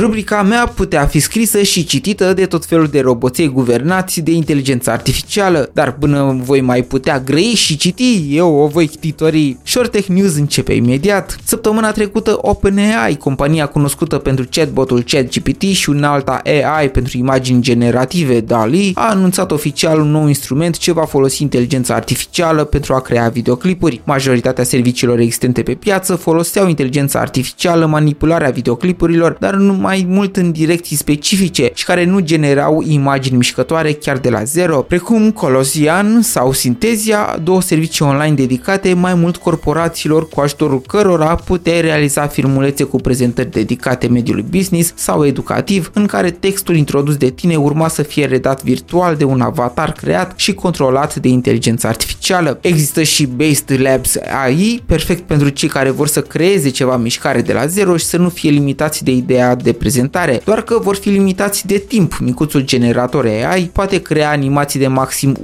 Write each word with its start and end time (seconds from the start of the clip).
Rubrica 0.00 0.42
mea 0.42 0.66
putea 0.66 1.06
fi 1.06 1.20
scrisă 1.20 1.62
și 1.62 1.84
citită 1.84 2.32
de 2.34 2.46
tot 2.46 2.64
felul 2.64 2.86
de 2.86 3.00
roboței 3.00 3.48
guvernați 3.48 4.20
de 4.20 4.30
inteligență 4.30 4.90
artificială, 4.90 5.70
dar 5.72 5.92
până 5.92 6.38
voi 6.42 6.60
mai 6.60 6.82
putea 6.82 7.20
grăi 7.20 7.52
și 7.54 7.76
citi, 7.76 8.26
eu 8.30 8.54
o 8.54 8.66
voi 8.66 8.86
ctitorii. 8.86 9.58
Short 9.62 9.90
Tech 9.90 10.06
News 10.06 10.36
începe 10.36 10.72
imediat. 10.72 11.38
Săptămâna 11.44 11.90
trecută 11.90 12.38
OpenAI, 12.40 13.16
compania 13.16 13.66
cunoscută 13.66 14.18
pentru 14.18 14.46
chatbotul 14.50 15.02
ChatGPT 15.06 15.62
și 15.62 15.90
un 15.90 16.04
alta 16.04 16.40
AI 16.44 16.90
pentru 16.90 17.18
imagini 17.18 17.62
generative 17.62 18.40
DALI, 18.40 18.92
a 18.94 19.08
anunțat 19.10 19.50
oficial 19.50 20.00
un 20.00 20.10
nou 20.10 20.26
instrument 20.26 20.76
ce 20.76 20.92
va 20.92 21.04
folosi 21.04 21.42
inteligența 21.42 21.94
artificială 21.94 22.64
pentru 22.64 22.94
a 22.94 23.00
crea 23.00 23.28
videoclipuri. 23.28 24.00
Majoritatea 24.04 24.64
serviciilor 24.64 25.18
existente 25.18 25.62
pe 25.62 25.74
piață 25.74 26.14
foloseau 26.14 26.68
inteligența 26.68 27.20
artificială, 27.20 27.86
manipularea 27.86 28.50
videoclipurilor, 28.50 29.36
dar 29.40 29.54
nu 29.54 29.86
mai 29.88 30.06
mult 30.08 30.36
în 30.36 30.52
direcții 30.52 30.96
specifice 30.96 31.70
și 31.74 31.84
care 31.84 32.04
nu 32.04 32.20
generau 32.20 32.84
imagini 32.86 33.36
mișcătoare 33.36 33.92
chiar 33.92 34.18
de 34.18 34.30
la 34.30 34.44
zero, 34.44 34.76
precum 34.76 35.30
Colosian 35.30 36.22
sau 36.22 36.52
Synthesia, 36.52 37.38
două 37.42 37.60
servicii 37.60 38.04
online 38.04 38.34
dedicate 38.34 38.94
mai 38.94 39.14
mult 39.14 39.36
corporațiilor 39.36 40.28
cu 40.28 40.40
ajutorul 40.40 40.80
cărora 40.80 41.34
puteai 41.34 41.80
realiza 41.80 42.26
filmulețe 42.26 42.84
cu 42.84 42.96
prezentări 42.96 43.50
dedicate 43.50 44.06
mediului 44.06 44.44
business 44.50 44.92
sau 44.94 45.26
educativ, 45.26 45.90
în 45.94 46.06
care 46.06 46.30
textul 46.30 46.76
introdus 46.76 47.16
de 47.16 47.30
tine 47.30 47.56
urma 47.56 47.88
să 47.88 48.02
fie 48.02 48.26
redat 48.26 48.62
virtual 48.62 49.16
de 49.16 49.24
un 49.24 49.40
avatar 49.40 49.92
creat 49.92 50.32
și 50.36 50.54
controlat 50.54 51.14
de 51.14 51.28
inteligență 51.28 51.86
artificială. 51.86 52.58
Există 52.60 53.02
și 53.02 53.26
Based 53.26 53.80
Labs 53.80 54.16
AI, 54.44 54.82
perfect 54.86 55.22
pentru 55.22 55.48
cei 55.48 55.68
care 55.68 55.90
vor 55.90 56.06
să 56.06 56.20
creeze 56.20 56.68
ceva 56.68 56.96
mișcare 56.96 57.40
de 57.42 57.52
la 57.52 57.66
zero 57.66 57.96
și 57.96 58.04
să 58.04 58.16
nu 58.16 58.28
fie 58.28 58.50
limitați 58.50 59.04
de 59.04 59.10
ideea 59.10 59.54
de 59.54 59.76
prezentare, 59.78 60.40
doar 60.44 60.62
că 60.62 60.78
vor 60.82 60.96
fi 60.96 61.08
limitați 61.08 61.66
de 61.66 61.78
timp. 61.88 62.18
Micuțul 62.20 62.60
generator 62.60 63.24
AI 63.24 63.70
poate 63.72 64.02
crea 64.02 64.30
animații 64.30 64.80
de 64.80 64.86
maxim 64.86 65.36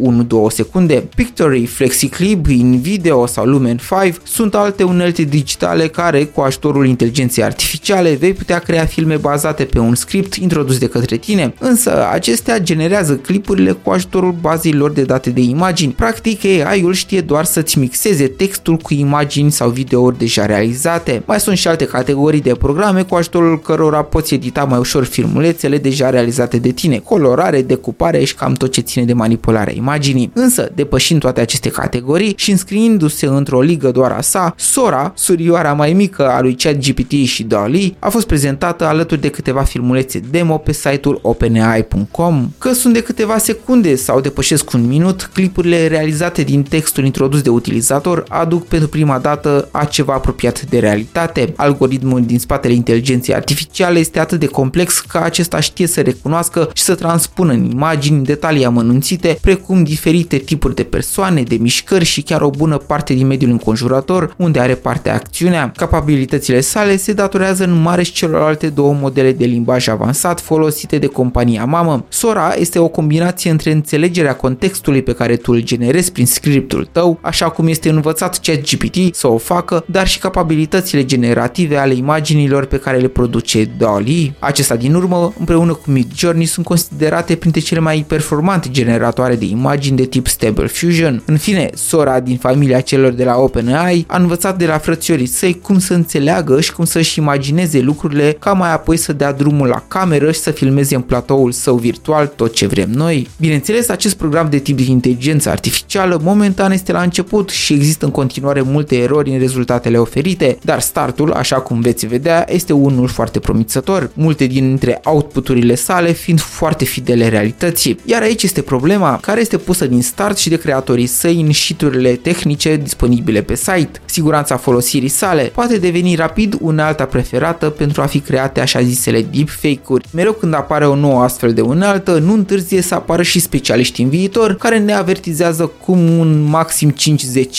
1-2 0.51 0.55
secunde. 0.55 1.05
Pictory, 1.17 1.67
FlexiClip, 1.67 2.47
InVideo 2.47 3.27
sau 3.27 3.45
Lumen 3.45 3.79
5 4.03 4.15
sunt 4.23 4.55
alte 4.55 4.83
unelte 4.83 5.23
digitale 5.23 5.89
care, 5.89 6.25
cu 6.25 6.41
ajutorul 6.41 6.87
inteligenței 6.87 7.45
artificiale, 7.45 8.15
vei 8.15 8.33
putea 8.33 8.59
crea 8.59 8.85
filme 8.85 9.17
bazate 9.17 9.65
pe 9.65 9.79
un 9.79 9.95
script 9.95 10.35
introdus 10.35 10.79
de 10.79 10.87
către 10.87 11.17
tine, 11.17 11.55
însă 11.59 12.09
acestea 12.13 12.59
generează 12.59 13.15
clipurile 13.15 13.71
cu 13.73 13.91
ajutorul 13.91 14.35
bazei 14.41 14.73
lor 14.73 14.91
de 14.91 15.03
date 15.03 15.31
de 15.31 15.41
imagini. 15.41 15.93
Practic, 15.93 16.45
AI-ul 16.45 16.93
știe 16.93 17.21
doar 17.21 17.45
să-ți 17.45 17.79
mixeze 17.79 18.27
textul 18.27 18.77
cu 18.77 18.95
imagini 18.95 19.51
sau 19.51 19.71
videouri 19.71 20.19
deja 20.19 20.47
realizate. 20.47 21.23
Mai 21.25 21.41
sunt 21.41 21.57
și 21.57 21.69
alte 21.69 21.85
categorii 21.85 22.41
de 22.41 22.55
programe 22.55 23.03
cu 23.03 23.15
ajutorul 23.15 23.61
cărora 23.61 24.03
poți 24.03 24.24
edita 24.31 24.65
mai 24.65 24.79
ușor 24.79 25.05
filmulețele 25.05 25.79
deja 25.79 26.11
realizate 26.11 26.57
de 26.59 26.71
tine, 26.71 26.99
colorare, 26.99 27.63
decupare 27.63 28.25
și 28.25 28.35
cam 28.35 28.53
tot 28.53 28.73
ce 28.73 28.81
ține 28.81 29.05
de 29.05 29.13
manipularea 29.13 29.75
imaginii. 29.75 30.31
Însă, 30.35 30.71
depășind 30.75 31.21
toate 31.21 31.41
aceste 31.41 31.69
categorii 31.69 32.35
și 32.37 32.51
înscriindu-se 32.51 33.27
într-o 33.27 33.61
ligă 33.61 33.91
doar 33.91 34.11
a 34.11 34.21
sa, 34.21 34.55
Sora, 34.57 35.13
surioara 35.17 35.73
mai 35.73 35.93
mică 35.93 36.29
a 36.29 36.41
lui 36.41 36.55
ChatGPT 36.55 37.13
și 37.13 37.43
DALI, 37.43 37.97
a 37.99 38.09
fost 38.09 38.27
prezentată 38.27 38.87
alături 38.87 39.21
de 39.21 39.29
câteva 39.29 39.63
filmulețe 39.63 40.21
demo 40.31 40.57
pe 40.57 40.73
site-ul 40.73 41.19
openai.com. 41.23 42.51
Că 42.59 42.73
sunt 42.73 42.95
de 42.95 43.03
câteva 43.03 43.39
secunde 43.39 43.95
sau 43.95 44.21
depășesc 44.21 44.73
un 44.73 44.87
minut, 44.87 45.31
clipurile 45.33 45.87
realizate 45.87 46.43
din 46.43 46.63
textul 46.63 47.05
introdus 47.05 47.43
de 47.43 47.51
utilizator 47.51 48.25
aduc 48.29 48.67
pentru 48.67 48.89
prima 48.89 49.19
dată 49.19 49.69
a 49.71 49.85
ceva 49.85 50.13
apropiat 50.15 50.63
de 50.63 50.79
realitate. 50.79 51.53
Algoritmul 51.57 52.25
din 52.25 52.39
spatele 52.39 52.75
inteligenței 52.75 53.35
artificiale 53.35 54.03
este 54.05 54.21
atât 54.21 54.41
de 54.41 54.47
complex 54.47 54.99
că 55.01 55.19
acesta 55.19 55.61
știe 55.61 55.87
să 55.87 56.01
recunoască 56.01 56.71
și 56.75 56.83
să 56.83 56.95
transpună 56.95 57.53
în 57.53 57.71
imagini 57.71 58.25
detalii 58.25 58.65
amănunțite, 58.65 59.39
precum 59.41 59.83
diferite 59.83 60.37
tipuri 60.37 60.75
de 60.75 60.83
persoane, 60.83 61.43
de 61.43 61.57
mișcări 61.57 62.05
și 62.05 62.23
chiar 62.23 62.41
o 62.41 62.51
bună 62.51 62.77
parte 62.77 63.15
din 63.15 63.27
mediul 63.27 63.51
înconjurător, 63.51 64.35
unde 64.37 64.61
are 64.61 64.75
parte 64.75 65.11
acțiunea. 65.11 65.73
Capabilitățile 65.77 66.61
sale 66.61 66.97
se 66.97 67.13
datorează 67.13 67.65
în 67.65 67.83
mare 67.83 68.03
și 68.03 68.13
celorlalte 68.13 68.69
două 68.69 68.93
modele 69.01 69.33
de 69.33 69.45
limbaj 69.45 69.89
avansat 69.89 70.41
folosite 70.41 70.99
de 70.99 71.07
compania 71.07 71.65
mamă. 71.65 72.05
Sora 72.09 72.55
este 72.59 72.79
o 72.79 72.89
combinație 72.89 73.51
între 73.51 73.73
înțelegerea 73.73 74.37
contextului 74.37 75.03
pe 75.03 75.13
care 75.13 75.37
tu 75.37 75.53
îl 75.53 75.61
generezi 75.61 76.13
prin 76.13 76.27
scriptul 76.27 76.89
tău, 76.93 77.19
așa 77.21 77.49
cum 77.49 77.67
este 77.67 77.89
învățat 77.89 78.41
ChatGPT 78.41 79.15
să 79.15 79.29
o 79.29 79.39
facă, 79.39 79.85
dar 79.87 80.07
și 80.07 80.19
capabilitățile 80.19 81.05
generative 81.05 81.77
ale 81.77 81.95
imaginilor 81.95 82.65
pe 82.65 82.79
care 82.79 82.99
le 82.99 83.09
produce 83.09 83.65
DALI. 83.95 84.35
Acesta 84.39 84.77
din 84.77 84.95
urmă, 84.95 85.33
împreună 85.39 85.73
cu 85.73 85.91
Midjourney, 85.91 86.45
sunt 86.45 86.67
considerate 86.67 87.35
printre 87.35 87.61
cele 87.61 87.81
mai 87.81 88.05
performante 88.09 88.69
generatoare 88.71 89.37
de 89.37 89.45
imagini 89.45 89.97
de 89.97 90.05
tip 90.05 90.27
Stable 90.27 90.67
Fusion. 90.67 91.23
În 91.27 91.37
fine, 91.37 91.71
Sora 91.75 92.21
din 92.21 92.37
familia 92.37 92.81
celor 92.81 93.13
de 93.13 93.25
la 93.25 93.37
OpenAI 93.37 94.05
a 94.09 94.17
învățat 94.19 94.59
de 94.59 94.67
la 94.67 94.79
frățiorii 94.79 95.27
săi 95.27 95.61
cum 95.63 95.79
să 95.79 95.95
înțeleagă 95.95 96.61
și 96.61 96.73
cum 96.73 96.85
să-și 96.85 97.19
imagineze 97.19 97.81
lucrurile 97.81 98.37
ca 98.39 98.53
mai 98.53 98.73
apoi 98.73 98.97
să 98.97 99.13
dea 99.13 99.33
drumul 99.33 99.67
la 99.67 99.85
cameră 99.89 100.33
și 100.33 100.41
să 100.41 100.51
filmeze 100.51 100.95
în 100.95 101.01
platoul 101.01 101.53
său 101.53 101.77
virtual 101.77 102.27
tot 102.27 102.55
ce 102.55 102.67
vrem 102.67 102.91
noi. 102.91 103.29
Bineînțeles, 103.39 103.89
acest 103.89 104.15
program 104.17 104.51
de 104.51 104.59
tip 104.59 104.77
de 104.77 104.83
inteligență 104.91 105.51
artificială 105.51 106.21
momentan 106.23 106.73
este 106.73 106.93
la 106.93 107.03
început 107.03 107.49
și 107.49 107.73
există 107.73 108.05
în 108.05 108.11
continuare 108.11 108.61
multe 108.61 108.97
erori 108.97 109.31
în 109.31 109.39
rezultatele 109.39 109.99
oferite, 109.99 110.59
dar 110.63 110.81
startul, 110.81 111.33
așa 111.33 111.57
cum 111.57 111.81
veți 111.81 112.07
vedea, 112.07 112.47
este 112.49 112.73
unul 112.73 113.09
foarte 113.09 113.39
promițător, 113.39 113.84
multe 114.15 114.47
dintre 114.47 115.01
outputurile 115.05 115.75
sale 115.75 116.13
fiind 116.13 116.41
foarte 116.41 116.85
fidele 116.85 117.29
realității. 117.29 117.99
Iar 118.05 118.23
aici 118.23 118.43
este 118.43 118.63
problema 118.63 119.19
care 119.21 119.41
este 119.41 119.57
pusă 119.57 119.87
din 119.87 120.03
start 120.03 120.37
și 120.37 120.49
de 120.49 120.57
creatorii 120.57 121.07
săi 121.07 121.41
în 121.41 121.51
șiturile 121.51 122.11
tehnice 122.11 122.77
disponibile 122.77 123.43
pe 123.43 123.55
site. 123.55 124.01
Siguranța 124.15 124.57
folosirii 124.57 125.09
sale 125.09 125.43
poate 125.43 125.79
deveni 125.79 126.15
rapid 126.15 126.57
unealta 126.61 127.05
preferată 127.05 127.71
pentru 127.71 128.03
a 128.03 128.07
fi 128.07 128.21
create 128.21 128.61
așa 128.61 128.83
zisele 128.83 129.27
deepfake-uri. 129.33 130.07
Mereu 130.11 130.33
când 130.33 130.55
apare 130.55 130.87
o 130.87 130.95
nouă 130.95 131.23
astfel 131.23 131.53
de 131.53 131.61
unealtă, 131.61 132.19
nu 132.19 132.33
întârzie 132.33 132.81
să 132.81 132.95
apară 132.95 133.23
și 133.23 133.41
specialiști 133.41 134.03
în 134.03 134.09
viitor 134.09 134.55
care 134.55 134.79
ne 134.79 134.93
avertizează 134.93 135.71
cum 135.85 136.19
un 136.19 136.43
maxim 136.43 136.95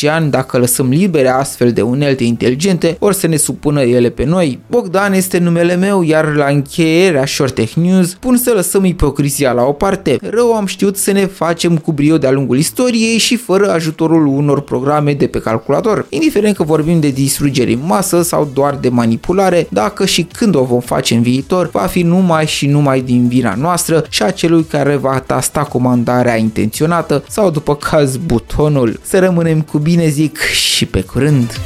5-10 0.05 0.09
ani, 0.09 0.31
dacă 0.31 0.57
lăsăm 0.57 0.89
libere 0.89 1.29
astfel 1.29 1.71
de 1.71 1.81
unelte 1.81 2.23
inteligente, 2.23 2.97
or 2.99 3.13
să 3.13 3.27
ne 3.27 3.35
supună 3.35 3.81
ele 3.81 4.09
pe 4.09 4.23
noi. 4.23 4.59
Bogdan 4.69 5.13
este 5.13 5.37
numele 5.37 5.75
meu, 5.75 6.03
iar 6.03 6.35
la 6.35 6.45
încheierea 6.45 7.25
Short 7.25 7.55
Tech 7.55 7.73
News 7.73 8.13
pun 8.13 8.37
să 8.37 8.51
lăsăm 8.55 8.85
ipocrizia 8.85 9.51
la 9.51 9.63
o 9.63 9.71
parte. 9.71 10.17
Rău 10.21 10.53
am 10.53 10.65
știut 10.65 10.97
să 10.97 11.11
ne 11.11 11.25
facem 11.25 11.77
cu 11.77 11.91
brio 11.91 12.17
de-a 12.17 12.31
lungul 12.31 12.57
istoriei 12.57 13.17
și 13.17 13.35
fără 13.35 13.71
ajutorul 13.71 14.27
unor 14.27 14.61
programe 14.61 15.13
de 15.13 15.27
pe 15.27 15.39
calculator. 15.39 16.05
Indiferent 16.45 16.77
că 16.77 16.83
vorbim 16.83 16.99
de 16.99 17.21
distrugere 17.21 17.71
în 17.71 17.79
masă 17.85 18.21
sau 18.21 18.49
doar 18.53 18.75
de 18.75 18.89
manipulare, 18.89 19.67
dacă 19.69 20.05
și 20.05 20.23
când 20.23 20.55
o 20.55 20.63
vom 20.63 20.79
face 20.79 21.15
în 21.15 21.21
viitor, 21.21 21.69
va 21.69 21.85
fi 21.85 22.01
numai 22.01 22.45
și 22.45 22.67
numai 22.67 23.01
din 23.01 23.27
vina 23.27 23.55
noastră 23.55 24.05
și 24.09 24.23
a 24.23 24.31
celui 24.31 24.63
care 24.63 24.95
va 24.95 25.19
tasta 25.19 25.63
comandarea 25.63 26.35
intenționată 26.35 27.23
sau 27.29 27.49
după 27.49 27.75
caz 27.75 28.17
butonul. 28.17 28.99
Să 29.03 29.19
rămânem 29.19 29.61
cu 29.61 29.77
bine 29.77 30.07
zic 30.07 30.37
și 30.37 30.85
pe 30.85 31.01
curând! 31.01 31.59